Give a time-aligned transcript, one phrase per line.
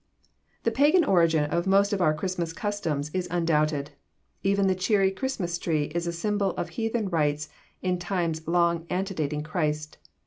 [0.63, 3.91] The pagan origin of most of our Christmas customs is undoubted.
[4.41, 7.49] Even the cheery Christmas tree is a symbol of heathen rites
[7.83, 9.99] in times long antedating Christ.